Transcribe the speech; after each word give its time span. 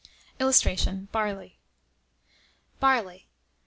[Illustration: 0.39 1.09
BARLEY.] 1.11 1.59
BARLEY. 2.79 3.27